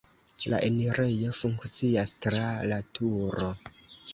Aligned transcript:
La 0.53 0.61
enirejo 0.69 1.35
funkcias 1.41 2.15
tra 2.27 2.49
laturo. 2.73 3.53